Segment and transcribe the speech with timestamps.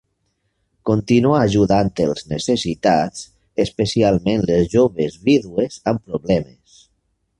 [0.89, 3.27] Continuà ajudant els necessitats,
[3.67, 6.81] especialment les joves vídues amb problemes.